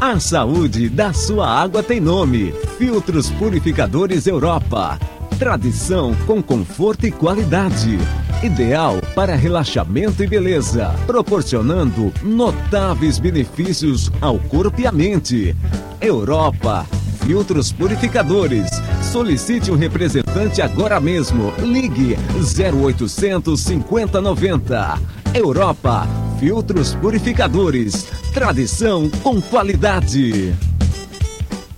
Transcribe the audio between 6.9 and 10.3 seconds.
e qualidade. Ideal para relaxamento e